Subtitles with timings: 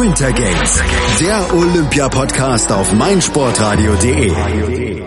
[0.00, 0.82] Winter Games,
[1.20, 5.04] der Olympia-Podcast auf meinsportradio.de.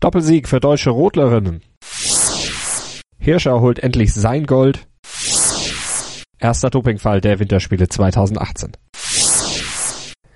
[0.00, 1.60] Doppelsieg für deutsche Rodlerinnen.
[3.18, 4.86] Hirscher holt endlich sein Gold.
[6.38, 8.72] Erster Dopingfall der Winterspiele 2018.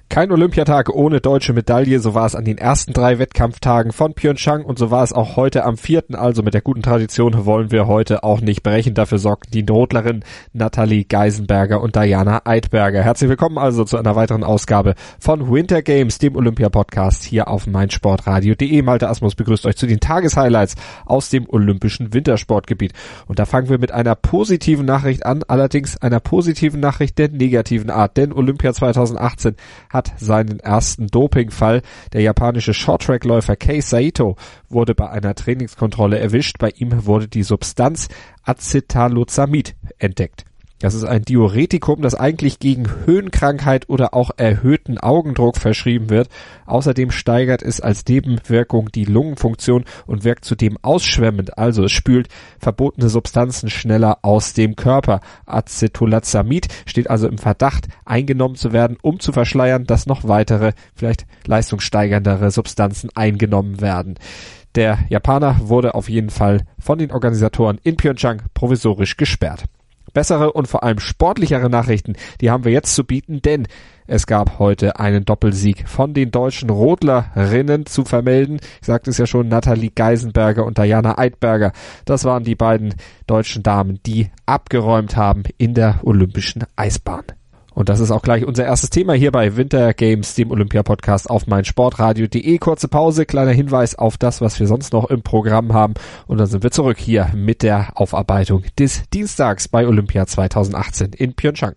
[0.09, 4.65] Kein Olympiatag ohne deutsche Medaille, so war es an den ersten drei Wettkampftagen von Pyeongchang
[4.65, 6.15] und so war es auch heute am vierten.
[6.15, 8.95] Also mit der guten Tradition wollen wir heute auch nicht brechen.
[8.95, 13.03] Dafür sorgten die Notlerin Nathalie Geisenberger und Diana Eidberger.
[13.03, 18.83] Herzlich willkommen also zu einer weiteren Ausgabe von Winter Games, dem Olympia-Podcast hier auf meinsportradio.de.
[18.83, 22.93] Malte Asmus begrüßt euch zu den Tageshighlights aus dem olympischen Wintersportgebiet.
[23.27, 27.91] Und da fangen wir mit einer positiven Nachricht an, allerdings einer positiven Nachricht der negativen
[27.91, 29.57] Art, denn Olympia 2018
[29.91, 31.83] hat hat seinen ersten Dopingfall.
[32.13, 34.37] Der japanische Shorttrackläufer Kei Saito
[34.69, 36.59] wurde bei einer Trainingskontrolle erwischt.
[36.59, 38.09] Bei ihm wurde die Substanz
[38.45, 40.45] Acetalosamid entdeckt.
[40.79, 46.29] Das ist ein Diuretikum, das eigentlich gegen Höhenkrankheit oder auch erhöhten Augendruck verschrieben wird.
[46.67, 53.09] Außerdem steigert es als Nebenwirkung die Lungenfunktion und wirkt zudem ausschwemmend, also es spült verbotene
[53.09, 55.21] Substanzen schneller aus dem Körper.
[55.47, 61.25] Acetolazamid steht also im Verdacht, eingenommen zu werden, um zu verschleiern, dass noch weitere, vielleicht
[61.47, 64.19] leistungssteigerndere Substanzen eingenommen werden.
[64.75, 69.65] Der Japaner wurde auf jeden Fall von den Organisatoren in Pyeongchang provisorisch gesperrt.
[70.17, 73.69] Bessere und vor allem sportlichere Nachrichten, die haben wir jetzt zu bieten, denn
[74.07, 78.59] es gab heute einen Doppelsieg von den deutschen Rodlerinnen zu vermelden.
[78.81, 81.73] Ich sagte es ja schon, Nathalie Geisenberger und Diana Eidberger.
[82.07, 82.95] Das waren die beiden
[83.27, 87.36] deutschen Damen, die abgeräumt haben in der olympischen Eisbahn.
[87.77, 91.47] Und das ist auch gleich unser erstes Thema hier bei Winter Games, dem Olympia-Podcast auf
[91.47, 92.57] meinsportradio.de.
[92.57, 95.93] Kurze Pause, kleiner Hinweis auf das, was wir sonst noch im Programm haben.
[96.27, 101.35] Und dann sind wir zurück hier mit der Aufarbeitung des Dienstags bei Olympia 2018 in
[101.35, 101.75] Pyeongchang.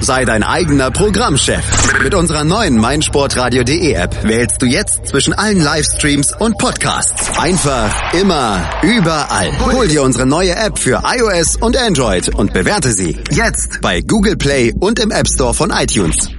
[0.00, 1.62] Sei dein eigener Programmchef.
[2.02, 7.38] Mit unserer neuen meinsportradio.de App wählst du jetzt zwischen allen Livestreams und Podcasts.
[7.38, 9.50] Einfach, immer, überall.
[9.72, 14.36] Hol dir unsere neue App für iOS und Android und bewerte sie jetzt bei Google
[14.36, 16.30] Play und im App Store von iTunes.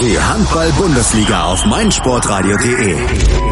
[0.00, 3.51] Die Handball-Bundesliga auf meinsportradio.de.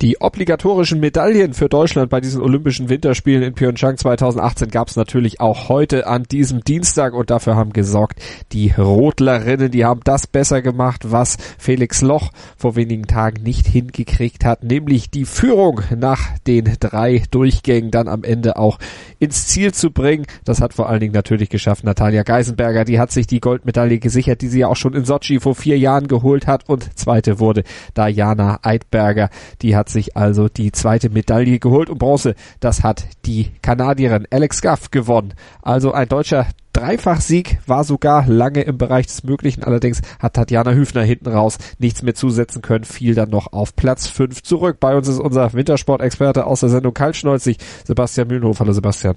[0.00, 5.40] Die obligatorischen Medaillen für Deutschland bei diesen Olympischen Winterspielen in Pyeongchang 2018 gab es natürlich
[5.40, 8.20] auch heute an diesem Dienstag und dafür haben gesorgt
[8.52, 14.44] die Rodlerinnen, die haben das besser gemacht, was Felix Loch vor wenigen Tagen nicht hingekriegt
[14.44, 18.78] hat, nämlich die Führung nach den drei Durchgängen dann am Ende auch
[19.18, 20.26] ins Ziel zu bringen.
[20.44, 24.42] Das hat vor allen Dingen natürlich geschafft Natalia Geisenberger, die hat sich die Goldmedaille gesichert,
[24.42, 26.68] die sie ja auch schon in Sochi vor vier Jahren geholt hat.
[26.68, 27.64] Und zweite wurde
[27.96, 29.30] Diana Eidberger,
[29.60, 34.60] die hat sich also die zweite Medaille geholt und Bronze, das hat die Kanadierin Alex
[34.60, 35.34] Gaff gewonnen.
[35.62, 39.64] Also ein deutscher Dreifachsieg war sogar lange im Bereich des Möglichen.
[39.64, 44.06] Allerdings hat Tatjana Hüfner hinten raus nichts mehr zusetzen können, fiel dann noch auf Platz
[44.08, 44.78] 5 zurück.
[44.78, 48.60] Bei uns ist unser Wintersportexperte aus der Sendung Kaltschneuzig, Sebastian Mühlenhof.
[48.60, 49.16] Hallo Sebastian.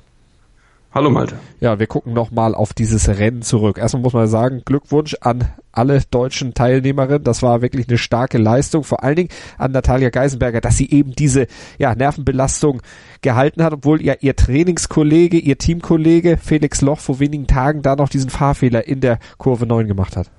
[0.93, 1.39] Hallo Malte.
[1.61, 3.77] Ja, wir gucken nochmal auf dieses Rennen zurück.
[3.77, 7.23] Erstmal muss man sagen, Glückwunsch an alle deutschen Teilnehmerinnen.
[7.23, 8.83] Das war wirklich eine starke Leistung.
[8.83, 11.47] Vor allen Dingen an Natalia Geisenberger, dass sie eben diese
[11.79, 12.81] ja, Nervenbelastung
[13.21, 18.09] gehalten hat, obwohl ja ihr Trainingskollege, ihr Teamkollege Felix Loch vor wenigen Tagen da noch
[18.09, 20.29] diesen Fahrfehler in der Kurve 9 gemacht hat.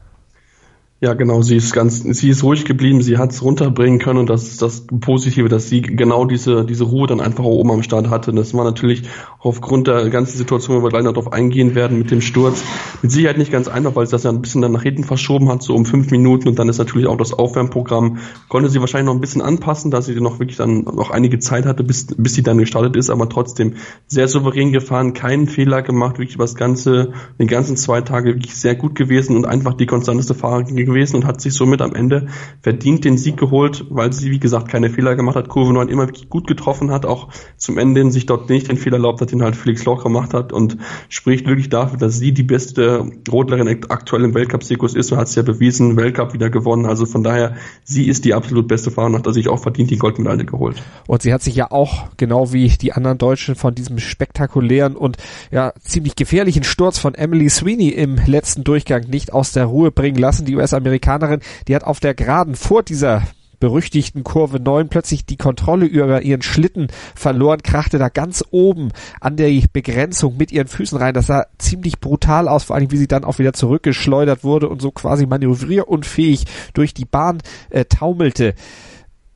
[1.04, 4.30] Ja, genau, sie ist ganz, sie ist ruhig geblieben, sie hat es runterbringen können und
[4.30, 8.08] das ist das Positive, dass sie genau diese, diese Ruhe dann einfach oben am Start
[8.08, 8.32] hatte.
[8.32, 9.02] Das war natürlich
[9.40, 12.62] aufgrund der ganzen Situation, wo wir gleich noch darauf eingehen werden mit dem Sturz,
[13.02, 15.48] mit Sicherheit nicht ganz einfach, weil sie das ja ein bisschen dann nach hinten verschoben
[15.48, 19.06] hat, so um fünf Minuten und dann ist natürlich auch das Aufwärmprogramm, konnte sie wahrscheinlich
[19.06, 22.34] noch ein bisschen anpassen, da sie noch wirklich dann noch einige Zeit hatte, bis, bis
[22.34, 23.74] sie dann gestartet ist, aber trotzdem
[24.06, 28.54] sehr souverän gefahren, keinen Fehler gemacht, wirklich über das ganze, den ganzen zwei Tage wirklich
[28.54, 32.28] sehr gut gewesen und einfach die konstanteste Fahrerin gewesen und hat sich somit am Ende
[32.62, 35.48] verdient den Sieg geholt, weil sie, wie gesagt, keine Fehler gemacht hat.
[35.48, 39.20] Kurve 9 immer gut getroffen hat, auch zum Ende sich dort nicht den Fehler erlaubt
[39.20, 40.76] hat, den halt Felix Loch gemacht hat und
[41.08, 45.34] spricht wirklich dafür, dass sie die beste Rodlerin aktuell im Weltcup-Zirkus ist und hat es
[45.34, 46.86] ja bewiesen, Weltcup wieder gewonnen.
[46.86, 50.44] Also von daher, sie ist die absolut beste Fahrerin, hat sich auch verdient die Goldmedaille
[50.44, 50.82] geholt.
[51.06, 55.16] Und sie hat sich ja auch, genau wie die anderen Deutschen, von diesem spektakulären und
[55.50, 60.18] ja ziemlich gefährlichen Sturz von Emily Sweeney im letzten Durchgang nicht aus der Ruhe bringen
[60.18, 60.44] lassen.
[60.44, 63.22] Die US-Amerikanerin, die hat auf der Geraden vor dieser
[63.60, 68.90] berüchtigten Kurve 9 plötzlich die Kontrolle über ihren Schlitten verloren, krachte da ganz oben
[69.20, 71.14] an der Begrenzung mit ihren Füßen rein.
[71.14, 74.82] Das sah ziemlich brutal aus, vor allem wie sie dann auch wieder zurückgeschleudert wurde und
[74.82, 76.44] so quasi manövrierunfähig
[76.74, 77.38] durch die Bahn
[77.70, 78.54] äh, taumelte.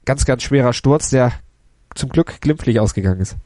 [0.04, 1.32] Ganz, ganz schwerer Sturz, der
[1.94, 3.36] zum Glück glimpflich ausgegangen ist.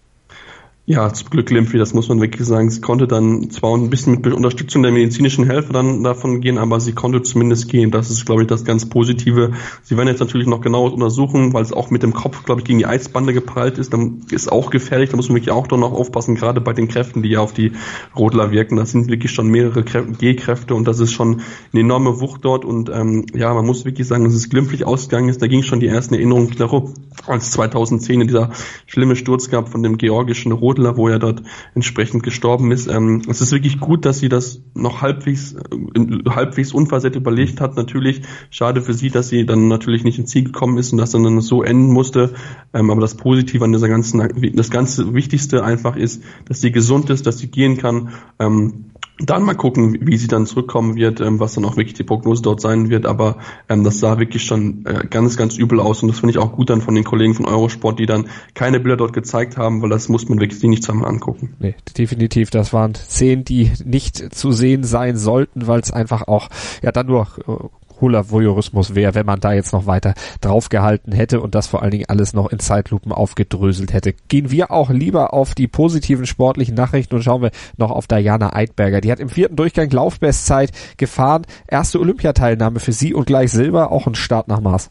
[0.90, 2.68] Ja, zum Glück Limpfi, das muss man wirklich sagen.
[2.68, 6.80] Sie konnte dann zwar ein bisschen mit Unterstützung der medizinischen Helfer dann davon gehen, aber
[6.80, 7.92] sie konnte zumindest gehen.
[7.92, 9.52] Das ist, glaube ich, das ganz Positive.
[9.84, 12.64] Sie werden jetzt natürlich noch genauer untersuchen, weil es auch mit dem Kopf, glaube ich,
[12.64, 13.92] gegen die Eisbande geprallt ist.
[13.92, 15.10] Dann ist auch gefährlich.
[15.10, 17.70] Da muss man wirklich auch noch aufpassen, gerade bei den Kräften, die ja auf die
[18.16, 18.74] Rodler wirken.
[18.74, 21.42] Das sind wirklich schon mehrere G-Kräfte und das ist schon
[21.72, 22.64] eine enorme Wucht dort.
[22.64, 25.40] Und ähm, ja, man muss wirklich sagen, dass es glimpflich ausgegangen ist.
[25.40, 26.94] Da ging schon die ersten Erinnerungen darum,
[27.28, 28.50] als 2010 in dieser
[28.86, 31.42] schlimme Sturz gab von dem georgischen Rodler Adler, wo er dort
[31.74, 32.86] entsprechend gestorben ist.
[32.88, 37.76] Ähm, es ist wirklich gut, dass sie das noch halbwegs, äh, halbwegs unversehrt überlegt hat.
[37.76, 41.10] Natürlich schade für sie, dass sie dann natürlich nicht ins Ziel gekommen ist und das
[41.10, 42.34] dann so enden musste.
[42.72, 47.10] Ähm, aber das Positive an dieser ganzen, das ganze Wichtigste einfach ist, dass sie gesund
[47.10, 48.10] ist, dass sie gehen kann.
[48.38, 48.86] Ähm,
[49.22, 52.42] dann mal gucken, wie sie dann zurückkommen wird, ähm, was dann auch wirklich die Prognose
[52.42, 53.06] dort sein wird.
[53.06, 53.36] Aber
[53.68, 56.02] ähm, das sah wirklich schon äh, ganz, ganz übel aus.
[56.02, 58.80] Und das finde ich auch gut dann von den Kollegen von Eurosport, die dann keine
[58.80, 61.54] Bilder dort gezeigt haben, weil das muss man wirklich nicht zusammen angucken.
[61.58, 62.50] Nee, definitiv.
[62.50, 66.48] Das waren Szenen, die nicht zu sehen sein sollten, weil es einfach auch
[66.82, 67.52] ja dann nur äh,
[68.00, 71.90] cooler Voyeurismus wäre, wenn man da jetzt noch weiter draufgehalten hätte und das vor allen
[71.90, 74.14] Dingen alles noch in Zeitlupen aufgedröselt hätte.
[74.28, 78.56] Gehen wir auch lieber auf die positiven sportlichen Nachrichten und schauen wir noch auf Diana
[78.56, 79.02] Eidberger.
[79.02, 81.42] Die hat im vierten Durchgang Laufbestzeit gefahren.
[81.68, 84.90] Erste Olympiateilnahme für sie und gleich Silber, auch ein Start nach Maß.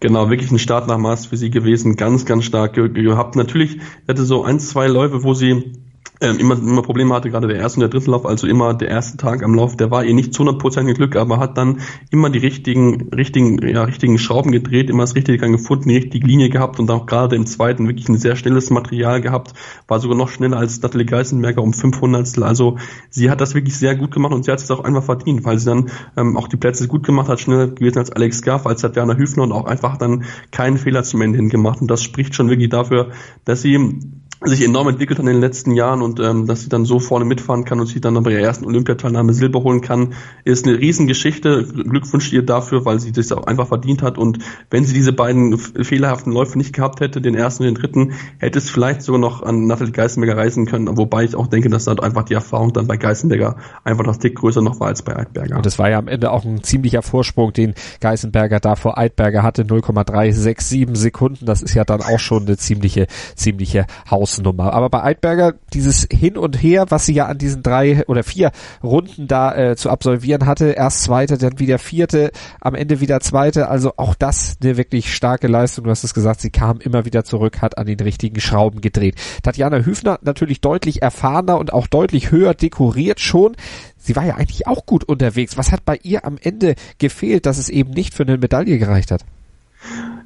[0.00, 3.36] Genau, wirklich ein Start nach Maß für sie gewesen, ganz, ganz stark gehabt.
[3.36, 5.72] Natürlich hatte so ein, zwei Läufe, wo sie
[6.24, 8.88] ähm, immer, immer Probleme hatte, gerade der erste und der dritte Lauf, also immer der
[8.88, 11.80] erste Tag am Lauf, der war ihr nicht zu 100% Glück, aber hat dann
[12.10, 16.48] immer die richtigen, richtigen, ja, richtigen Schrauben gedreht, immer das Richtige gefunden, die richtige Linie
[16.48, 19.52] gehabt und auch gerade im zweiten wirklich ein sehr schnelles Material gehabt,
[19.88, 22.78] war sogar noch schneller als Natalie Geisenberger um 500 Also
[23.10, 25.58] sie hat das wirklich sehr gut gemacht und sie hat es auch einfach verdient, weil
[25.58, 28.80] sie dann ähm, auch die Plätze gut gemacht hat, schneller gewesen als Alex Gaff, als
[28.80, 31.80] Tatjana Hüfner und auch einfach dann keinen Fehler zum Ende hin gemacht.
[31.80, 33.10] Und das spricht schon wirklich dafür,
[33.44, 34.00] dass sie
[34.46, 37.24] sich enorm entwickelt hat in den letzten Jahren und ähm, dass sie dann so vorne
[37.24, 40.14] mitfahren kann und sich dann bei ihrer ersten Olympiateilnahme Silber holen kann,
[40.44, 41.64] ist eine Riesengeschichte.
[41.64, 44.18] Glückwunsch ihr dafür, weil sie das auch einfach verdient hat.
[44.18, 44.38] Und
[44.70, 48.58] wenn sie diese beiden fehlerhaften Läufe nicht gehabt hätte, den ersten und den dritten, hätte
[48.58, 51.98] es vielleicht sogar noch an Nathalie Geisenberger reisen können, wobei ich auch denke, dass dann
[52.00, 55.56] einfach die Erfahrung dann bei Geisenberger einfach noch Tick größer noch war als bei Eidberger.
[55.56, 59.42] Und es war ja am Ende auch ein ziemlicher Vorsprung, den Geisenberger da vor Eidberger
[59.42, 63.06] hatte, 0,367 Sekunden, das ist ja dann auch schon eine ziemliche,
[63.36, 63.86] ziemliche
[64.34, 64.72] Hausnummer.
[64.72, 68.50] Aber bei Eidberger dieses Hin und Her, was sie ja an diesen drei oder vier
[68.82, 73.68] Runden da äh, zu absolvieren hatte, erst zweite, dann wieder vierte, am Ende wieder zweite,
[73.68, 75.84] also auch das eine wirklich starke Leistung.
[75.84, 79.16] Du hast es gesagt, sie kam immer wieder zurück, hat an den richtigen Schrauben gedreht.
[79.42, 83.56] Tatjana Hüfner natürlich deutlich erfahrener und auch deutlich höher dekoriert schon.
[83.96, 85.56] Sie war ja eigentlich auch gut unterwegs.
[85.56, 89.10] Was hat bei ihr am Ende gefehlt, dass es eben nicht für eine Medaille gereicht
[89.10, 89.24] hat?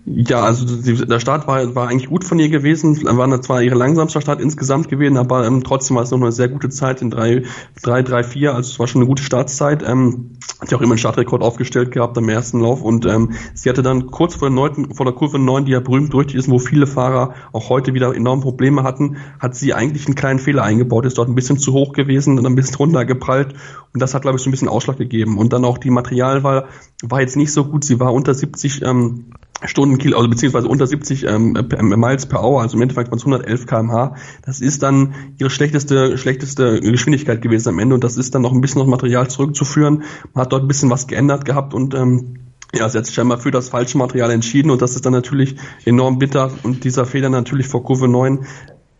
[0.05, 0.65] Ja, also
[1.05, 3.05] der Start war, war eigentlich gut von ihr gewesen.
[3.05, 6.49] War zwar ihre langsamste Start insgesamt gewesen, aber ähm, trotzdem war es noch eine sehr
[6.49, 7.43] gute Zeit in 3,
[7.83, 8.55] 3, 3, 4.
[8.55, 9.83] Also es war schon eine gute Startzeit.
[9.87, 13.69] Ähm, hat ja auch immer einen Startrekord aufgestellt gehabt am ersten Lauf und ähm, sie
[13.69, 16.51] hatte dann kurz vor der, neunten, vor der Kurve 9, die ja berühmt durch ist,
[16.51, 20.63] wo viele Fahrer auch heute wieder enorm Probleme hatten, hat sie eigentlich einen kleinen Fehler
[20.65, 23.55] eingebaut, ist dort ein bisschen zu hoch gewesen, dann ein bisschen runtergeprallt
[23.93, 25.39] und das hat, glaube ich, so ein bisschen Ausschlag gegeben.
[25.39, 26.67] Und dann auch die Materialwahl
[27.03, 27.85] war jetzt nicht so gut.
[27.85, 29.27] Sie war unter 70 ähm,
[29.65, 33.67] Stundenkilo, also beziehungsweise unter 70 ähm, Miles per Hour, also im Endeffekt waren es 111
[33.67, 34.15] kmh.
[34.45, 38.53] Das ist dann ihre schlechteste, schlechteste Geschwindigkeit gewesen am Ende und das ist dann noch
[38.53, 40.05] ein bisschen noch Material zurückzuführen.
[40.35, 42.39] Man hat dort ein bisschen was geändert gehabt und ähm,
[42.75, 45.57] ja, sie hat sich scheinbar für das falsche Material entschieden und das ist dann natürlich
[45.85, 48.47] enorm bitter und dieser Fehler natürlich vor Kurve 9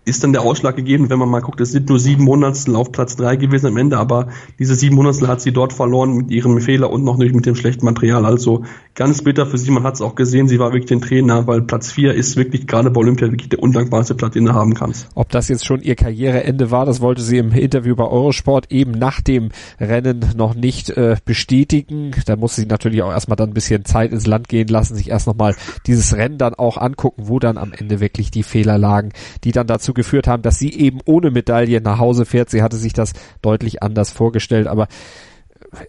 [0.09, 2.93] ist dann der Ausschlag gegeben, wenn man mal guckt, es sind nur sieben Monatstel auf
[2.93, 6.61] Platz drei gewesen am Ende, aber diese sieben Monatstel hat sie dort verloren mit ihrem
[6.61, 8.25] Fehler und noch nicht mit dem schlechten Material.
[8.25, 11.47] Also ganz bitter für sie, man hat es auch gesehen, sie war wirklich den Trainer,
[11.47, 14.75] weil Platz vier ist wirklich gerade bei Olympia wirklich der undankbarste Platz, den du haben
[14.75, 15.09] kannst.
[15.15, 18.93] Ob das jetzt schon ihr Karriereende war, das wollte sie im Interview bei Eurosport eben
[18.93, 19.51] nach dem
[19.81, 22.13] Rennen noch nicht äh, bestätigen.
[22.27, 25.11] Da musste sie natürlich auch erstmal dann ein bisschen Zeit ins Land gehen lassen, sich
[25.11, 25.55] erst nochmal
[25.87, 29.11] dieses Rennen dann auch angucken, wo dann am Ende wirklich die Fehler lagen,
[29.45, 32.49] die dann dazu geführt haben, dass sie eben ohne Medaille nach Hause fährt.
[32.49, 33.13] Sie hatte sich das
[33.43, 34.89] deutlich anders vorgestellt, aber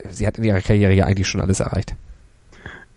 [0.09, 1.95] sie hat in ihrer Karriere ja eigentlich schon alles erreicht.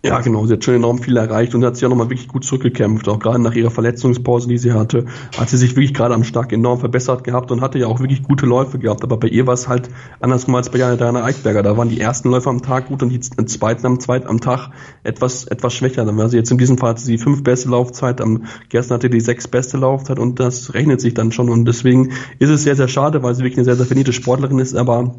[0.05, 0.45] Ja, genau.
[0.45, 3.07] Sie hat schon enorm viel erreicht und hat sich auch nochmal wirklich gut zurückgekämpft.
[3.07, 5.05] Auch gerade nach ihrer Verletzungspause, die sie hatte,
[5.37, 8.21] hat sie sich wirklich gerade am Start enorm verbessert gehabt und hatte ja auch wirklich
[8.21, 9.05] gute Läufe gehabt.
[9.05, 11.63] Aber bei ihr war es halt andersrum als bei Jana Eichberger.
[11.63, 14.71] Da waren die ersten Läufe am Tag gut und die zweiten am zweiten am Tag
[15.03, 16.03] etwas, etwas schwächer.
[16.03, 19.09] Dann war sie jetzt in diesem Fall hatte sie fünf beste Laufzeit, am gestern hatte
[19.09, 21.47] die sechs beste Laufzeit und das rechnet sich dann schon.
[21.47, 24.59] Und deswegen ist es sehr, sehr schade, weil sie wirklich eine sehr, sehr verdiente Sportlerin
[24.59, 25.15] ist, aber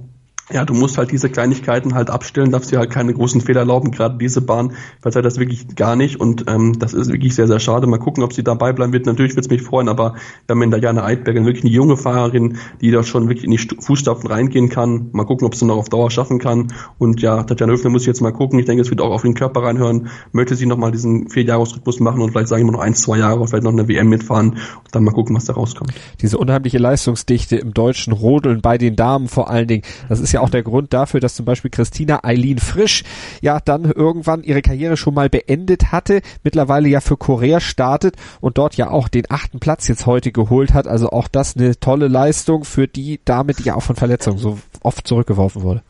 [0.53, 3.93] ja, du musst halt diese Kleinigkeiten halt abstellen, darfst dir halt keine großen Fehler erlauben,
[3.93, 7.61] gerade diese Bahn verzeiht das wirklich gar nicht und ähm, das ist wirklich sehr, sehr
[7.61, 7.87] schade.
[7.87, 9.07] Mal gucken, ob sie dabei bleiben wird.
[9.07, 10.15] Natürlich wird es mich freuen, aber
[10.47, 13.53] wir haben in der Jana Eidberger wirklich eine junge Fahrerin, die da schon wirklich in
[13.53, 15.09] die Fußstapfen reingehen kann.
[15.13, 16.69] Mal gucken, ob sie noch auf Dauer schaffen kann.
[16.99, 18.59] Und ja, Tatjana Höfner muss ich jetzt mal gucken.
[18.59, 20.09] Ich denke, es wird auch auf den Körper reinhören.
[20.33, 23.65] Möchte sie nochmal diesen Vierjahresrhythmus machen und vielleicht sagen wir noch ein, zwei Jahre, vielleicht
[23.65, 25.95] noch eine WM mitfahren und dann mal gucken, was da rauskommt.
[26.21, 30.41] Diese unheimliche Leistungsdichte im deutschen Rodeln bei den Damen vor allen Dingen, das ist ja
[30.41, 33.05] auch der Grund dafür, dass zum Beispiel Christina Eileen Frisch
[33.41, 38.59] ja dann irgendwann ihre Karriere schon mal beendet hatte, mittlerweile ja für Korea startet und
[38.59, 40.87] dort ja auch den achten Platz jetzt heute geholt hat.
[40.87, 44.59] Also auch das eine tolle Leistung für die Dame, die ja auch von Verletzungen so
[44.83, 45.83] oft zurückgeworfen wurde.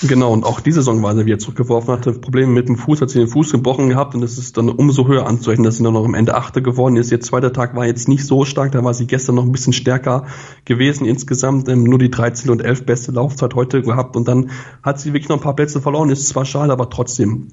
[0.00, 3.20] Genau, und auch diese Saisonweise, wie er zurückgeworfen hatte, Probleme mit dem Fuß, hat sie
[3.20, 6.04] den Fuß gebrochen gehabt und es ist dann umso höher anzurechnen, dass sie dann noch
[6.04, 7.12] am Ende Achte geworden ist.
[7.12, 9.72] Ihr zweiter Tag war jetzt nicht so stark, da war sie gestern noch ein bisschen
[9.72, 10.26] stärker
[10.64, 11.04] gewesen.
[11.04, 14.50] Insgesamt ähm, nur die 13 und 11 beste Laufzeit heute gehabt und dann
[14.82, 16.10] hat sie wirklich noch ein paar Plätze verloren.
[16.10, 17.48] Ist zwar schade, aber trotzdem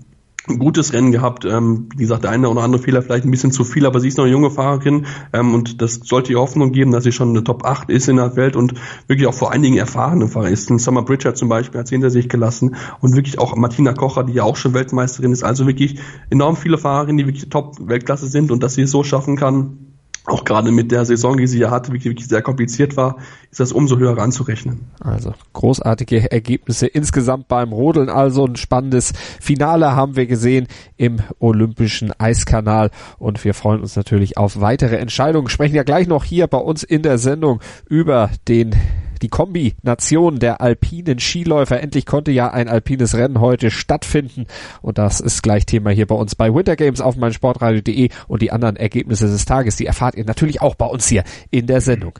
[0.46, 1.46] gutes Rennen gehabt.
[1.46, 4.08] Ähm, wie gesagt, der eine oder andere Fehler vielleicht ein bisschen zu viel, aber sie
[4.08, 7.30] ist noch eine junge Fahrerin ähm, und das sollte ihr Hoffnung geben, dass sie schon
[7.30, 8.74] eine Top 8 ist in der Welt und
[9.08, 10.68] wirklich auch vor allen Dingen erfahrene Fahrer ist.
[10.70, 14.34] Summer Bridger zum Beispiel hat sie hinter sich gelassen und wirklich auch Martina Kocher, die
[14.34, 15.44] ja auch schon Weltmeisterin ist.
[15.44, 19.36] Also wirklich enorm viele Fahrerinnen, die wirklich Top-Weltklasse sind und dass sie es so schaffen
[19.36, 19.89] kann,
[20.30, 23.18] auch gerade mit der Saison, die sie ja hatte, wirklich, sehr kompliziert war,
[23.52, 24.82] ist das umso höher anzurechnen.
[25.00, 28.10] Also großartige Ergebnisse insgesamt beim Rodeln.
[28.10, 30.68] Also ein spannendes Finale haben wir gesehen
[30.98, 35.50] im Olympischen Eiskanal und wir freuen uns natürlich auf weitere Entscheidungen.
[35.50, 38.76] Sprechen ja gleich noch hier bei uns in der Sendung über den
[39.22, 41.82] die Kombination der alpinen Skiläufer.
[41.82, 44.46] Endlich konnte ja ein alpines Rennen heute stattfinden
[44.82, 48.52] und das ist gleich Thema hier bei uns bei Winter Games auf meinsportradio.de und die
[48.52, 52.20] anderen Ergebnisse des Tages, die erfahrt ihr natürlich auch bei uns hier in der Sendung.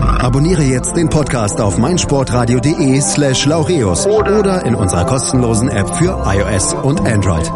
[0.00, 6.74] Abonniere jetzt den Podcast auf meinsportradio.de slash laureus oder in unserer kostenlosen App für iOS
[6.74, 7.50] und Android.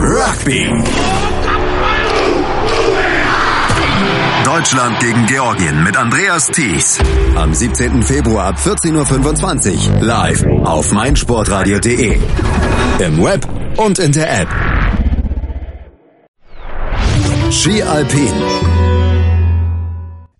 [0.00, 0.68] Rugby.
[4.44, 6.98] Deutschland gegen Georgien mit Andreas Thies.
[7.36, 8.02] Am 17.
[8.02, 12.18] Februar ab 14.25 Uhr live auf meinsportradio.de.
[12.98, 13.46] Im Web
[13.76, 14.48] und in der App.
[17.50, 18.69] Ski Alpin.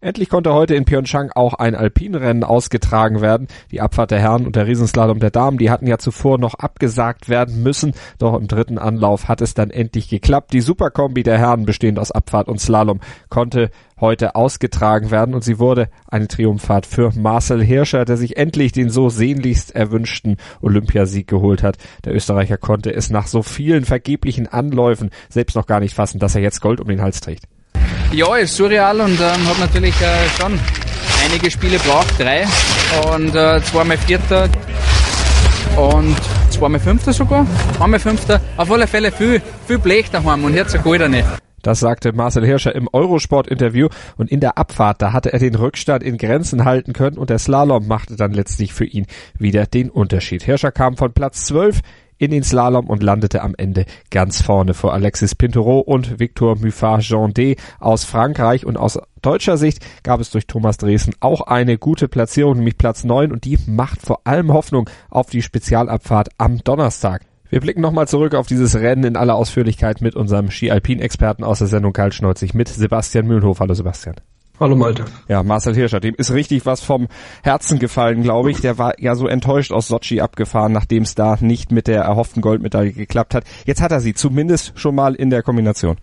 [0.03, 3.49] Endlich konnte heute in Pyeongchang auch ein Alpinrennen ausgetragen werden.
[3.71, 7.29] Die Abfahrt der Herren und der Riesenslalom der Damen, die hatten ja zuvor noch abgesagt
[7.29, 7.93] werden müssen.
[8.19, 10.55] Doch im dritten Anlauf hat es dann endlich geklappt.
[10.55, 15.59] Die Superkombi der Herren, bestehend aus Abfahrt und Slalom, konnte heute ausgetragen werden und sie
[15.59, 21.63] wurde eine Triumphfahrt für Marcel Hirscher, der sich endlich den so sehnlichst erwünschten Olympiasieg geholt
[21.63, 21.77] hat.
[22.07, 26.35] Der Österreicher konnte es nach so vielen vergeblichen Anläufen selbst noch gar nicht fassen, dass
[26.35, 27.45] er jetzt Gold um den Hals trägt.
[28.13, 30.59] Ja, ist surreal und ähm, hat natürlich äh, schon
[31.25, 32.45] einige Spiele braucht, drei.
[33.15, 34.49] Und äh, zweimal Vierter
[35.77, 36.17] und
[36.51, 37.47] zweimal Fünfter sogar,
[37.79, 41.27] einmal Fünfter, auf alle Fälle viel, viel Blech daheim und jetzt so nicht.
[41.63, 43.89] Das sagte Marcel Hirscher im Eurosport-Interview.
[44.17, 47.19] Und in der Abfahrt, da hatte er den Rückstand in Grenzen halten können.
[47.19, 49.07] Und der Slalom machte dann letztlich für ihn
[49.39, 50.43] wieder den Unterschied.
[50.43, 51.81] Hirscher kam von Platz 12
[52.21, 57.33] in den Slalom und landete am Ende ganz vorne vor Alexis Pintereau und Victor Muffat-Jean
[57.81, 62.57] aus Frankreich und aus deutscher Sicht gab es durch Thomas Dresden auch eine gute Platzierung,
[62.57, 67.23] nämlich Platz 9 und die macht vor allem Hoffnung auf die Spezialabfahrt am Donnerstag.
[67.49, 71.69] Wir blicken nochmal zurück auf dieses Rennen in aller Ausführlichkeit mit unserem Ski-Alpin-Experten aus der
[71.69, 73.59] Sendung Kaltschneuzig mit Sebastian Mühlenhof.
[73.61, 74.17] Hallo Sebastian.
[74.61, 75.07] Hallo Malte.
[75.27, 77.09] Ja, Marcel Hirscher, dem ist richtig was vom
[77.43, 78.61] Herzen gefallen, glaube ich.
[78.61, 82.43] Der war ja so enttäuscht aus Sochi abgefahren, nachdem es da nicht mit der erhofften
[82.43, 83.45] Goldmedaille geklappt hat.
[83.65, 85.97] Jetzt hat er sie zumindest schon mal in der Kombination.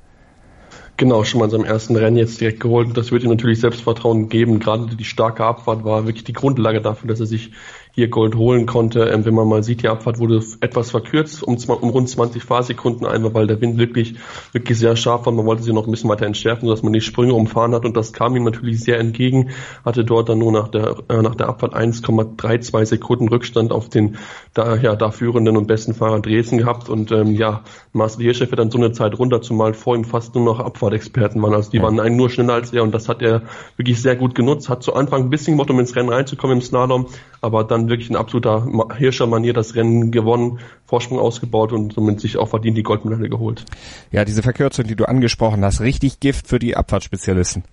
[0.98, 2.98] Genau, schon mal in seinem ersten Rennen jetzt direkt geholt.
[2.98, 4.58] Das wird ihm natürlich Selbstvertrauen geben.
[4.58, 7.52] Gerade die starke Abfahrt war wirklich die Grundlage dafür, dass er sich
[7.98, 9.06] hier Gold holen konnte.
[9.06, 13.08] Ähm, wenn man mal sieht, die Abfahrt wurde etwas verkürzt um, um rund 20 Fahrsekunden,
[13.08, 14.14] einfach weil der Wind wirklich,
[14.52, 15.34] wirklich sehr scharf war.
[15.34, 17.98] Man wollte sie noch ein bisschen weiter entschärfen, sodass man die Sprünge umfahren hat und
[17.98, 19.50] das kam ihm natürlich sehr entgegen.
[19.84, 24.18] Hatte dort dann nur nach der, äh, nach der Abfahrt 1,32 Sekunden Rückstand auf den
[24.54, 27.64] da, ja, da führenden und besten Fahrer Dresden gehabt und ähm, ja,
[27.94, 31.42] Marcel Hirschef hat dann so eine Zeit runter, zumal vor ihm fast nur noch Abfahrtexperten
[31.42, 31.56] waren.
[31.56, 33.42] Also die waren einen nur schneller als er und das hat er
[33.76, 34.70] wirklich sehr gut genutzt.
[34.70, 37.08] Hat zu Anfang ein bisschen gemacht, um ins Rennen reinzukommen im Slalom,
[37.42, 38.68] aber dann wirklich in absoluter
[38.98, 43.66] Hirscher-Manier das Rennen gewonnen, Vorsprung ausgebaut und somit sich auch verdient die Goldmedaille geholt.
[44.12, 47.64] Ja, diese Verkürzung, die du angesprochen hast, richtig Gift für die Abfahrtsspezialisten.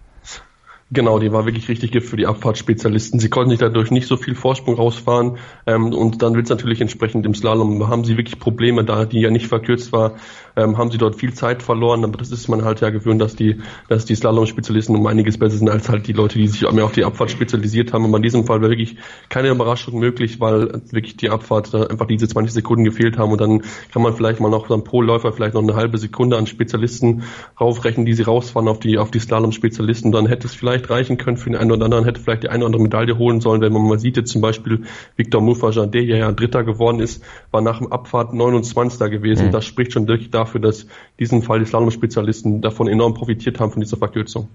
[0.90, 3.18] Genau, die war wirklich richtig Gift für die Abfahrtsspezialisten.
[3.18, 6.80] Sie konnten sich dadurch nicht so viel Vorsprung rausfahren ähm, und dann wird es natürlich
[6.80, 10.16] entsprechend im Slalom, haben sie wirklich Probleme, da die ja nicht verkürzt war,
[10.56, 13.37] ähm, haben sie dort viel Zeit verloren, aber das ist man halt ja gewöhnt, dass
[13.37, 16.84] die, dass die Slalom-Spezialisten um einiges besser sind als halt die Leute, die sich mehr
[16.84, 18.04] auf die Abfahrt spezialisiert haben.
[18.04, 18.96] Und in diesem Fall war wirklich
[19.28, 23.40] keine Überraschung möglich, weil wirklich die Abfahrt da einfach diese 20 Sekunden gefehlt haben und
[23.40, 27.25] dann kann man vielleicht mal noch am Pro-Läufer vielleicht noch eine halbe Sekunde an Spezialisten
[27.61, 31.37] raufrechnen, die sie rausfahren auf die, auf die Slalom-Spezialisten, dann hätte es vielleicht reichen können
[31.37, 33.73] für den einen oder anderen, hätte vielleicht die eine oder andere Medaille holen sollen, wenn
[33.73, 34.82] man mal sieht, jetzt zum Beispiel
[35.16, 38.99] Victor Mufajan, der ja Dritter geworden ist, war nach dem Abfahrt 29.
[39.11, 39.46] gewesen.
[39.46, 39.52] Mhm.
[39.52, 40.87] Das spricht schon wirklich dafür, dass
[41.19, 44.49] diesen Fall die Slalom-Spezialisten davon enorm profitiert haben von dieser Verkürzung.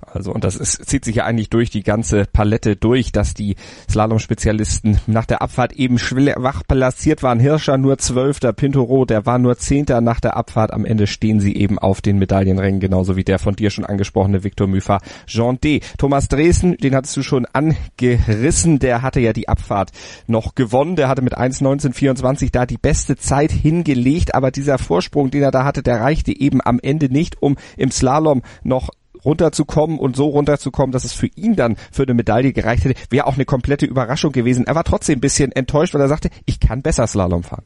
[0.00, 3.56] Also, und das ist, zieht sich ja eigentlich durch die ganze Palette durch, dass die
[3.90, 7.40] Slalom-Spezialisten nach der Abfahrt eben schwach platziert waren.
[7.40, 10.72] Hirscher nur Zwölfter, Pintoro, der war nur Zehnter nach der Abfahrt.
[10.72, 14.44] Am Ende stehen sie eben auf den Medaillenrängen, genauso wie der von dir schon angesprochene
[14.44, 15.80] Victor Müfer, Jean D.
[15.98, 19.90] Thomas Dresden, den hattest du schon angerissen, der hatte ja die Abfahrt
[20.26, 20.96] noch gewonnen.
[20.96, 25.64] Der hatte mit 1.1924 da die beste Zeit hingelegt, aber dieser Vorsprung, den er da
[25.64, 28.90] hatte, der reichte eben am Ende nicht, um im Slalom noch
[29.24, 33.26] runterzukommen und so runterzukommen, dass es für ihn dann für eine Medaille gereicht hätte, wäre
[33.26, 34.66] auch eine komplette Überraschung gewesen.
[34.66, 37.64] Er war trotzdem ein bisschen enttäuscht, weil er sagte, ich kann besser Slalom fahren.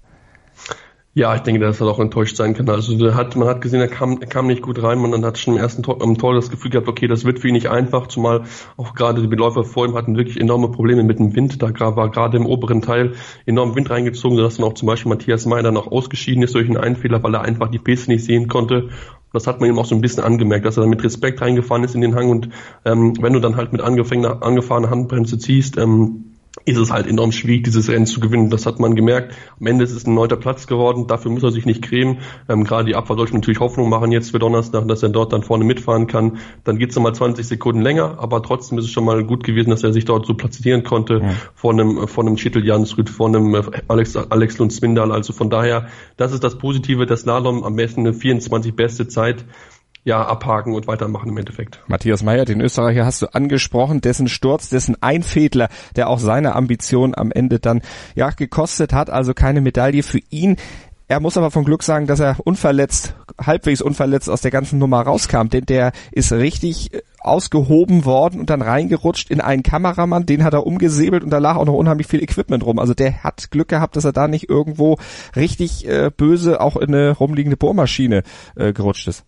[1.15, 2.71] Ja, ich denke, dass er auch enttäuscht sein kann.
[2.71, 4.99] Also hat, man hat gesehen, er kam, er kam nicht gut rein.
[4.99, 7.49] Man hat schon im ersten Tor, am Tor das Gefühl gehabt, okay, das wird für
[7.49, 8.45] ihn nicht einfach, zumal
[8.79, 11.63] auch gerade die Läufer vor ihm hatten wirklich enorme Probleme mit dem Wind.
[11.63, 13.13] Da war gerade im oberen Teil
[13.45, 16.67] enorm Wind reingezogen, sodass dann auch zum Beispiel Matthias May dann auch ausgeschieden ist durch
[16.67, 18.89] einen Einfehler, weil er einfach die Piste nicht sehen konnte.
[19.35, 21.85] Das hat man ihm auch so ein bisschen angemerkt, dass er dann mit Respekt reingefahren
[21.85, 22.49] ist in den Hang und
[22.87, 26.32] ähm, wenn du dann halt mit angefahrener Handbremse ziehst, ähm,
[26.65, 28.51] ist es halt enorm schwierig, dieses Rennen zu gewinnen.
[28.51, 29.35] Das hat man gemerkt.
[29.59, 31.07] Am Ende ist es ein neunter Platz geworden.
[31.07, 32.19] Dafür muss er sich nicht cremen.
[32.49, 35.43] Ähm, gerade die Abfahrt sollte natürlich Hoffnung machen jetzt für Donnerstag, dass er dort dann
[35.43, 36.39] vorne mitfahren kann.
[36.65, 39.83] Dann geht's nochmal 20 Sekunden länger, aber trotzdem ist es schon mal gut gewesen, dass
[39.83, 41.35] er sich dort so platzieren konnte ja.
[41.55, 45.11] vor einem, vor einem Schittel Jansrud, vor einem äh, Alex, Alex Lund Swindal.
[45.11, 49.45] Also von daher, das ist das Positive, das Slalom am besten eine 24 beste Zeit
[50.05, 51.81] ja, abhaken und weitermachen im Endeffekt.
[51.87, 57.15] Matthias Meyer, den Österreicher hast du angesprochen, dessen Sturz, dessen Einfädler, der auch seine Ambition
[57.15, 57.83] am Ende dann
[58.15, 60.57] ja gekostet hat, also keine Medaille für ihn.
[61.13, 65.03] Er muss aber von Glück sagen, dass er unverletzt, halbwegs unverletzt aus der ganzen Nummer
[65.03, 70.43] rauskam, denn der ist richtig äh, ausgehoben worden und dann reingerutscht in einen Kameramann, den
[70.43, 72.79] hat er umgesäbelt und da lag auch noch unheimlich viel Equipment rum.
[72.79, 74.97] Also der hat Glück gehabt, dass er da nicht irgendwo
[75.37, 78.23] richtig äh, böse auch in eine rumliegende Bohrmaschine
[78.57, 79.25] äh, gerutscht ist.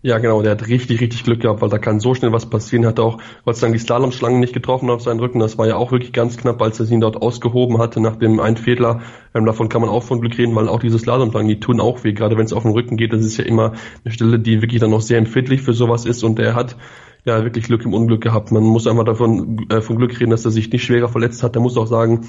[0.00, 2.86] Ja, genau, der hat richtig, richtig Glück gehabt, weil da kann so schnell was passieren.
[2.86, 5.40] Hat auch Gott sei Dank die Slalomschlangen nicht getroffen auf seinen Rücken.
[5.40, 8.38] Das war ja auch wirklich ganz knapp, als er ihn dort ausgehoben hatte nach dem
[8.38, 9.00] Einfädler.
[9.34, 12.04] Ähm, davon kann man auch von Glück reden, weil auch diese Slalomschlangen, die tun auch
[12.04, 13.12] weh, gerade wenn es auf den Rücken geht.
[13.12, 13.72] Das ist ja immer
[14.04, 16.76] eine Stelle, die wirklich dann noch sehr empfindlich für sowas ist und er hat
[17.24, 18.52] ja wirklich Glück im Unglück gehabt.
[18.52, 21.56] Man muss einfach davon äh, von Glück reden, dass er sich nicht schwerer verletzt hat.
[21.56, 22.20] Er muss auch sagen,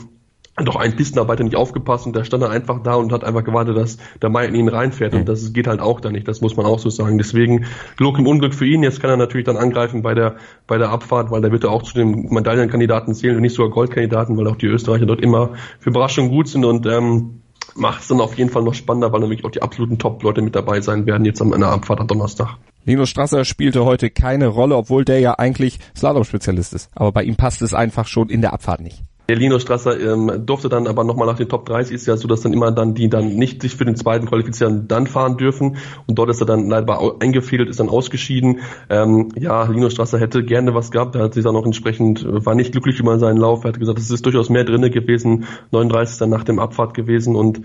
[0.66, 3.78] doch ein Pistenarbeiter nicht aufgepasst und der stand dann einfach da und hat einfach gewartet,
[3.78, 6.56] dass der Mai in ihn reinfährt und das geht halt auch da nicht, das muss
[6.56, 7.18] man auch so sagen.
[7.18, 7.66] Deswegen
[7.98, 10.36] Glück im Unglück für ihn, jetzt kann er natürlich dann angreifen bei der,
[10.68, 13.72] bei der Abfahrt, weil da wird er auch zu den Medaillenkandidaten zählen und nicht sogar
[13.72, 17.42] Goldkandidaten, weil auch die Österreicher dort immer für Überraschungen gut sind und ähm,
[17.76, 20.56] macht es dann auf jeden Fall noch spannender, weil nämlich auch die absoluten Top-Leute mit
[20.56, 22.58] dabei sein werden jetzt an einer Abfahrt am Donnerstag.
[22.86, 26.90] Linus Strasser spielte heute keine Rolle, obwohl der ja eigentlich Slalom-Spezialist ist.
[26.96, 29.04] Aber bei ihm passt es einfach schon in der Abfahrt nicht.
[29.30, 32.28] Der Lino Strasser ähm, durfte dann aber nochmal nach den Top 30 ist ja so,
[32.28, 35.78] dass dann immer dann die dann nicht sich für den zweiten qualifizieren, dann fahren dürfen.
[36.08, 38.62] Und dort ist er dann leider eingefädelt, ist dann ausgeschieden.
[38.90, 41.14] Ähm, ja, Lino Strasser hätte gerne was gehabt.
[41.14, 43.66] Er hat sich dann auch entsprechend, war nicht glücklich über seinen Lauf.
[43.66, 45.46] Er hat gesagt, es ist durchaus mehr drinne gewesen.
[45.70, 47.36] 39 dann nach dem Abfahrt gewesen.
[47.36, 47.62] Und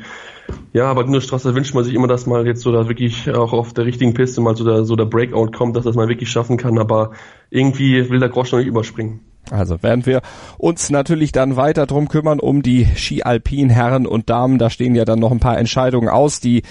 [0.75, 3.55] ja, aber Lino Strasser wünscht man sich immer, dass mal jetzt so da wirklich auch
[3.55, 6.31] auf der richtigen Piste mal so der, so der Breakout kommt, dass das mal wirklich
[6.31, 6.79] schaffen kann.
[6.79, 7.13] Aber
[7.49, 9.21] irgendwie will der Grosch noch nicht überspringen.
[9.51, 10.23] Also werden wir
[10.59, 14.59] uns natürlich dann weiter drum kümmern um die Ski-Alpin Herren und Damen.
[14.59, 16.41] Da stehen ja dann noch ein paar Entscheidungen aus.
[16.41, 16.63] Die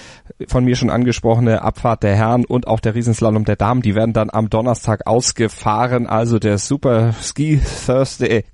[0.48, 4.12] von mir schon angesprochene Abfahrt der Herren und auch der Riesenslalom der Damen, die werden
[4.12, 6.06] dann am Donnerstag ausgefahren.
[6.06, 8.44] Also der Super Ski Thursday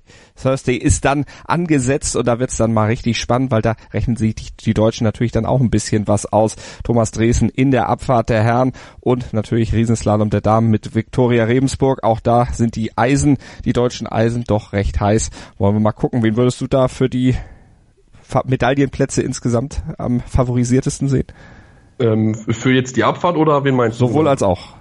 [0.41, 4.35] Thursday ist dann angesetzt und da wird's dann mal richtig spannend, weil da rechnen sich
[4.35, 6.55] die, die, Deutschen natürlich dann auch ein bisschen was aus.
[6.83, 12.03] Thomas Dresen in der Abfahrt der Herren und natürlich Riesenslalom der Damen mit Viktoria Rebensburg.
[12.03, 15.29] Auch da sind die Eisen, die deutschen Eisen doch recht heiß.
[15.57, 17.35] Wollen wir mal gucken, wen würdest du da für die
[18.45, 21.27] Medaillenplätze insgesamt am favorisiertesten sehen?
[21.99, 24.07] Ähm, für jetzt die Abfahrt oder wen meinst du?
[24.07, 24.75] Sowohl als auch.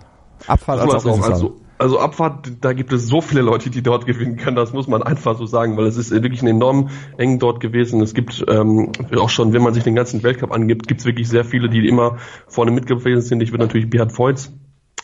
[0.46, 1.22] Abfahrt als, als auch.
[1.22, 4.86] Also, also Abfahrt, da gibt es so viele Leute, die dort gewinnen können, das muss
[4.86, 8.02] man einfach so sagen, weil es ist wirklich ein enorm eng dort gewesen.
[8.02, 11.28] Es gibt ähm, auch schon, wenn man sich den ganzen Weltcup angibt, gibt es wirklich
[11.28, 13.42] sehr viele, die immer vorne mitgewesen sind.
[13.42, 14.52] Ich würde natürlich Beat Voits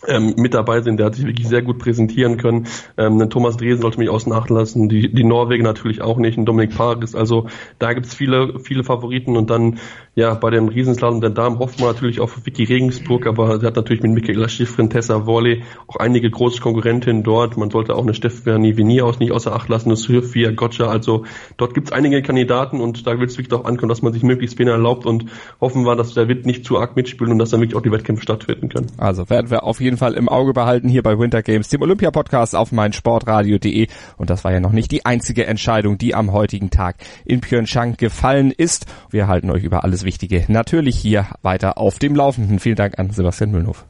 [0.06, 0.98] ähm, mit dabei sind.
[0.98, 2.66] Der hat sich wirklich sehr gut präsentieren können.
[2.96, 4.88] Ähm, Thomas Dresen sollte mich außen acht lassen.
[4.88, 6.38] Die, die Norwegen natürlich auch nicht.
[6.38, 7.14] Ein Dominik Paris.
[7.14, 7.46] Also
[7.78, 9.37] da gibt's viele, viele Favoriten.
[9.37, 9.78] Und dann
[10.14, 13.76] ja bei dem Riesenslalom der Damen hofft man natürlich auf Vicky Regensburg, aber sie hat
[13.76, 17.56] natürlich mit Michaela Schiffrin, Tessa Worley auch einige große Konkurrentinnen dort.
[17.56, 20.87] Man sollte auch eine Stefanie Venier nicht außer Acht lassen, eine Sophia Gotcha.
[20.87, 21.24] Also
[21.56, 24.59] dort gibt's einige Kandidaten und da wird es wirklich darauf ankommen, dass man sich möglichst
[24.59, 25.26] wenig erlaubt und
[25.61, 27.92] hoffen wir, dass der Wind nicht zu arg mitspielt und dass dann wirklich auch die
[27.92, 28.87] Wettkämpfe stattfinden können.
[28.98, 32.57] Also werden wir auf jeden Fall im Auge behalten hier bei Winter Games, dem Olympia-Podcast
[32.57, 33.87] auf meinsportradio.de.
[34.16, 37.96] Und das war ja noch nicht die einzige Entscheidung, die am heutigen Tag in Pyeongchang
[37.96, 38.87] gefallen ist.
[39.11, 42.59] Wir halten euch über alles Wichtige natürlich hier weiter auf dem Laufenden.
[42.59, 43.85] Vielen Dank an Sebastian Mühlenhof.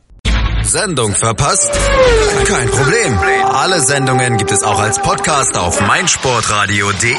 [0.63, 1.71] Sendung verpasst?
[2.45, 3.19] Kein Problem.
[3.45, 7.15] Alle Sendungen gibt es auch als Podcast auf meinsportradio.de.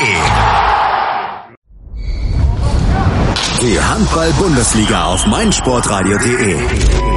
[3.61, 7.16] Die Handball-Bundesliga auf meinsportradio.de.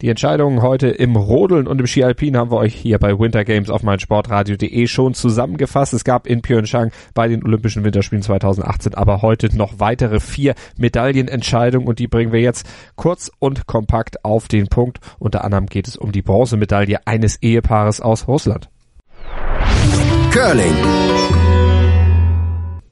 [0.00, 3.44] Die Entscheidungen heute im Rodeln und im Ski Alpin haben wir euch hier bei Winter
[3.44, 5.92] Games auf meinsportradio.de schon zusammengefasst.
[5.92, 11.88] Es gab in Pyeongchang bei den Olympischen Winterspielen 2018 aber heute noch weitere vier Medaillenentscheidungen
[11.88, 15.00] und die bringen wir jetzt kurz und kompakt auf den Punkt.
[15.18, 18.70] Unter anderem geht es um die Bronzemedaille eines Ehepaares aus Russland.
[20.30, 21.37] Curling.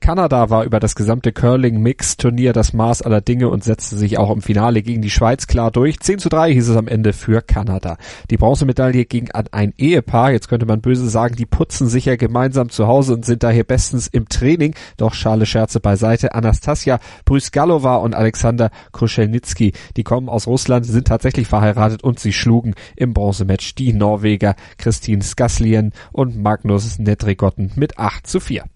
[0.07, 4.41] Kanada war über das gesamte Curling-Mix-Turnier das Maß aller Dinge und setzte sich auch im
[4.41, 5.99] Finale gegen die Schweiz klar durch.
[5.99, 7.97] 10 zu 3 hieß es am Ende für Kanada.
[8.31, 10.31] Die Bronzemedaille ging an ein Ehepaar.
[10.31, 13.65] Jetzt könnte man böse sagen, die putzen sich ja gemeinsam zu Hause und sind daher
[13.65, 14.77] bestens im Training.
[14.97, 16.37] Doch schale Scherze beiseite.
[16.37, 22.75] Anastasia Brysgalova und Alexander Kruschelnitsky, die kommen aus Russland, sind tatsächlich verheiratet und sie schlugen
[22.95, 28.67] im Bronzematch die Norweger Christine Skaslien und Magnus Nedregotten mit 8 zu 4.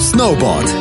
[0.00, 0.72] Snowboard.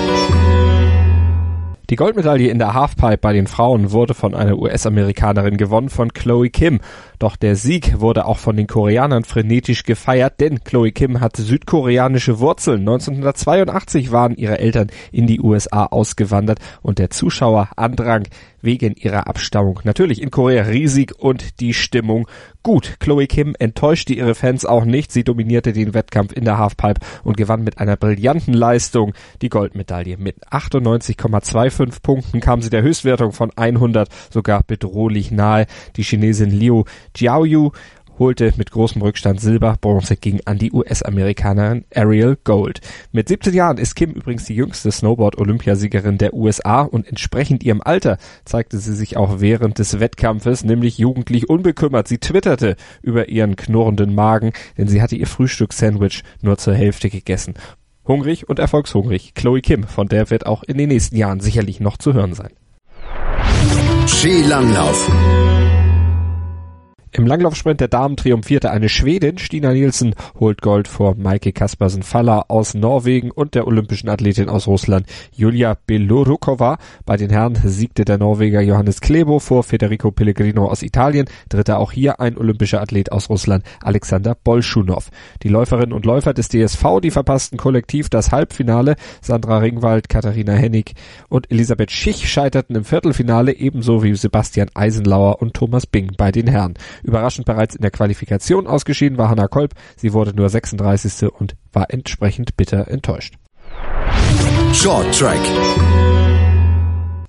[1.89, 6.49] Die Goldmedaille in der Halfpipe bei den Frauen wurde von einer US-Amerikanerin gewonnen, von Chloe
[6.49, 6.81] Kim.
[7.19, 12.39] Doch der Sieg wurde auch von den Koreanern frenetisch gefeiert, denn Chloe Kim hatte südkoreanische
[12.39, 12.81] Wurzeln.
[12.81, 18.25] 1982 waren ihre Eltern in die USA ausgewandert und der Zuschauerandrang
[18.61, 22.27] wegen ihrer Abstammung natürlich in Korea riesig und die Stimmung
[22.63, 22.97] gut.
[22.99, 25.11] Chloe Kim enttäuschte ihre Fans auch nicht.
[25.11, 30.17] Sie dominierte den Wettkampf in der Halfpipe und gewann mit einer brillanten Leistung die Goldmedaille.
[30.17, 35.65] Mit 98,25 Punkten kam sie der Höchstwertung von 100 sogar bedrohlich nahe.
[35.95, 36.83] Die Chinesin Liu
[37.19, 37.71] Jiaoyu
[38.19, 42.81] holte mit großem Rückstand Silber, Bronze ging an die US-Amerikanerin Ariel Gold.
[43.11, 48.17] Mit 17 Jahren ist Kim übrigens die jüngste Snowboard-Olympiasiegerin der USA und entsprechend ihrem Alter
[48.45, 52.07] zeigte sie sich auch während des Wettkampfes, nämlich jugendlich unbekümmert.
[52.07, 57.55] Sie twitterte über ihren knurrenden Magen, denn sie hatte ihr Frühstückssandwich nur zur Hälfte gegessen.
[58.07, 61.97] Hungrig und erfolgshungrig, Chloe Kim, von der wird auch in den nächsten Jahren sicherlich noch
[61.97, 62.51] zu hören sein.
[64.07, 65.66] Skilanglauf.
[67.17, 69.39] Im Langlaufsprint der Damen triumphierte eine Schwedin.
[69.39, 74.67] Stina Nielsen holt Gold vor Maike Kaspersen Faller aus Norwegen und der olympischen Athletin aus
[74.67, 76.77] Russland Julia Belorukova.
[77.07, 81.25] Bei den Herren siegte der Norweger Johannes Klebo vor Federico Pellegrino aus Italien.
[81.49, 85.09] Dritter auch hier ein olympischer Athlet aus Russland, Alexander Bolschunow.
[85.41, 88.95] Die Läuferinnen und Läufer des DSV, die verpassten kollektiv das Halbfinale.
[89.21, 90.93] Sandra Ringwald, Katharina Hennig
[91.29, 96.45] und Elisabeth Schich scheiterten im Viertelfinale, ebenso wie Sebastian Eisenlauer und Thomas Bing bei den
[96.45, 96.75] Herren.
[97.07, 99.73] Überraschend bereits in der Qualifikation ausgeschieden war Hanna Kolb.
[99.95, 101.31] Sie wurde nur 36.
[101.31, 103.35] und war entsprechend bitter enttäuscht.
[104.73, 105.39] Short Track.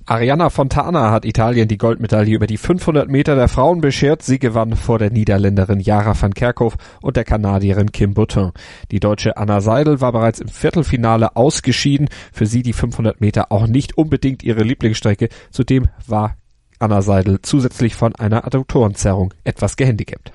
[0.05, 4.23] Arianna Fontana hat Italien die Goldmedaille über die 500 Meter der Frauen beschert.
[4.23, 8.51] Sie gewann vor der Niederländerin Jara van Kerkhoff und der Kanadierin Kim Button.
[8.91, 12.09] Die deutsche Anna Seidel war bereits im Viertelfinale ausgeschieden.
[12.33, 15.29] Für sie die 500 Meter auch nicht unbedingt ihre Lieblingsstrecke.
[15.53, 16.37] Zudem war
[16.79, 20.33] Anna Seidel zusätzlich von einer Adduktorenzerrung etwas gehandicapt.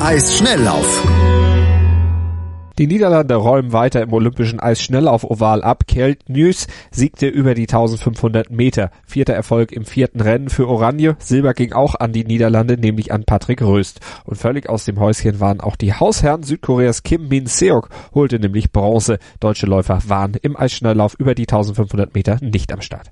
[0.00, 1.04] Eisschnelllauf.
[2.78, 5.86] Die Niederlande räumen weiter im olympischen Eisschnelllauf-Oval ab.
[5.86, 8.90] Kjeld News siegte über die 1500 Meter.
[9.06, 11.16] Vierter Erfolg im vierten Rennen für Oranje.
[11.18, 14.00] Silber ging auch an die Niederlande, nämlich an Patrick Röst.
[14.24, 18.72] Und völlig aus dem Häuschen waren auch die Hausherren Südkoreas Kim Min Seok, holte nämlich
[18.72, 19.20] Bronze.
[19.40, 23.10] Deutsche Läufer waren im Eisschnelllauf über die 1500 Meter nicht am Start.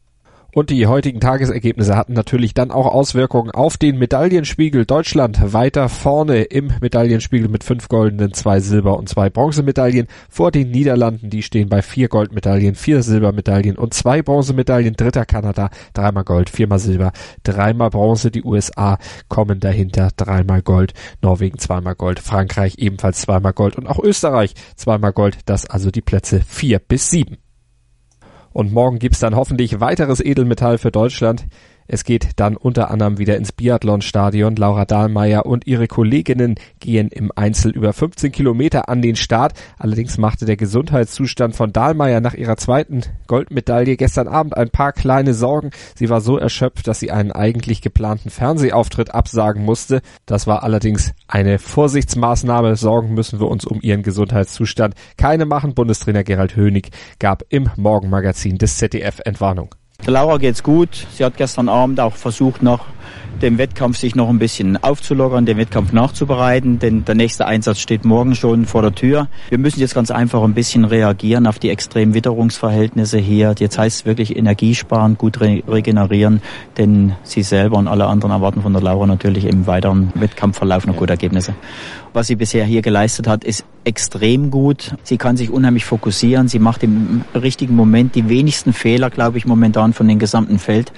[0.55, 4.87] Und die heutigen Tagesergebnisse hatten natürlich dann auch Auswirkungen auf den Medaillenspiegel.
[4.87, 10.71] Deutschland weiter vorne im Medaillenspiegel mit fünf goldenen, zwei Silber- und zwei Bronzemedaillen vor den
[10.71, 11.29] Niederlanden.
[11.29, 14.95] Die stehen bei vier Goldmedaillen, vier Silbermedaillen und zwei Bronzemedaillen.
[14.95, 17.11] Dritter Kanada, dreimal Gold, viermal Silber,
[17.43, 18.31] dreimal Bronze.
[18.31, 20.95] Die USA kommen dahinter, dreimal Gold.
[21.21, 25.39] Norwegen zweimal Gold, Frankreich ebenfalls zweimal Gold und auch Österreich zweimal Gold.
[25.47, 27.44] Das also die Plätze vier bis sieben.
[28.55, 31.45] Und morgen gibt's dann hoffentlich weiteres Edelmetall für Deutschland.
[31.87, 34.57] Es geht dann unter anderem wieder ins Biathlonstadion.
[34.57, 39.53] Laura Dahlmeier und ihre Kolleginnen gehen im Einzel über 15 Kilometer an den Start.
[39.79, 45.35] Allerdings machte der Gesundheitszustand von Dahlmeier nach ihrer zweiten Goldmedaille gestern Abend ein paar kleine
[45.35, 45.71] Sorgen.
[45.95, 50.01] Sie war so erschöpft, dass sie einen eigentlich geplanten Fernsehauftritt absagen musste.
[50.27, 52.77] Das war allerdings eine Vorsichtsmaßnahme.
[52.77, 55.75] Sorgen müssen wir uns um ihren Gesundheitszustand keine machen.
[55.75, 59.75] Bundestrainer Gerald Hönig gab im Morgenmagazin des ZDF Entwarnung.
[60.07, 61.07] Der Laura geht's gut.
[61.13, 62.81] Sie hat gestern Abend auch versucht, noch
[63.41, 68.05] dem Wettkampf sich noch ein bisschen aufzulockern, den Wettkampf nachzubereiten, denn der nächste Einsatz steht
[68.05, 69.29] morgen schon vor der Tür.
[69.49, 73.55] Wir müssen jetzt ganz einfach ein bisschen reagieren auf die extremen Witterungsverhältnisse hier.
[73.59, 76.43] Jetzt heißt es wirklich Energie sparen, gut re regenerieren,
[76.79, 80.97] denn sie selber und alle anderen erwarten von der Laura natürlich im weiteren Wettkampfverlauf noch
[80.97, 81.55] gute Ergebnisse.
[82.13, 84.95] Was sie bisher hier geleistet hat, ist extrem gut.
[85.03, 86.49] Sie kann sich unheimlich fokussieren.
[86.49, 90.93] Sie macht im richtigen Moment die wenigsten Fehler, glaube ich, momentan von dem gesamten Feld.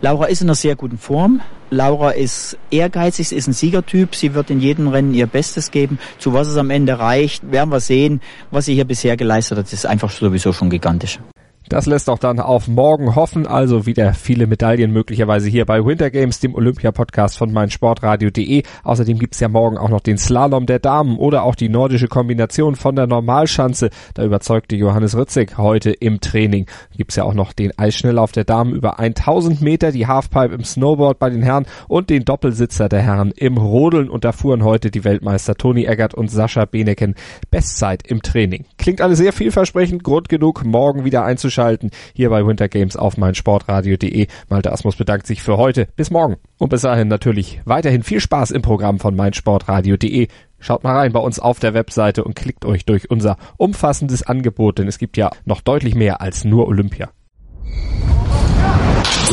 [0.00, 1.40] Laura ist in einer sehr guten Form.
[1.70, 4.14] Laura ist ehrgeizig, sie ist ein Siegertyp.
[4.14, 5.98] Sie wird in jedem Rennen ihr Bestes geben.
[6.18, 8.20] Zu was es am Ende reicht, werden wir sehen.
[8.50, 11.18] Was sie hier bisher geleistet hat, ist einfach sowieso schon gigantisch.
[11.66, 16.10] Das lässt auch dann auf morgen hoffen, also wieder viele Medaillen möglicherweise hier bei Winter
[16.10, 18.64] Games, dem Olympia-Podcast von meinsportradio.de.
[18.82, 22.74] Außerdem gibt's ja morgen auch noch den Slalom der Damen oder auch die nordische Kombination
[22.74, 23.88] von der Normalschanze.
[24.12, 26.66] Da überzeugte Johannes Ritzig heute im Training.
[26.98, 31.18] Gibt's ja auch noch den Eisschnelllauf der Damen über 1000 Meter, die Halfpipe im Snowboard
[31.18, 34.10] bei den Herren und den Doppelsitzer der Herren im Rodeln.
[34.10, 37.14] Und da fuhren heute die Weltmeister Toni Eggert und Sascha Beneken
[37.50, 38.66] Bestzeit im Training.
[38.76, 43.16] Klingt alles sehr vielversprechend, Grund genug, morgen wieder einzuschalten einschalten hier bei Winter Games auf
[43.16, 44.26] meinsportradio.de.
[44.48, 45.86] Malte Asmus bedankt sich für heute.
[45.96, 46.36] Bis morgen.
[46.58, 50.28] Und bis dahin natürlich weiterhin viel Spaß im Programm von meinsportradio.de.
[50.58, 54.78] Schaut mal rein bei uns auf der Webseite und klickt euch durch unser umfassendes Angebot,
[54.78, 57.10] denn es gibt ja noch deutlich mehr als nur Olympia.